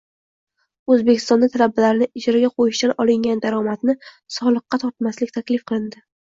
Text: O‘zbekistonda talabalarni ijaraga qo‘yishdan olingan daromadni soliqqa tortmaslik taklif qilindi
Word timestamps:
O‘zbekistonda 0.93 1.49
talabalarni 1.55 2.07
ijaraga 2.21 2.49
qo‘yishdan 2.61 2.95
olingan 3.05 3.43
daromadni 3.45 3.97
soliqqa 4.39 4.81
tortmaslik 4.87 5.35
taklif 5.39 5.69
qilindi 5.73 6.05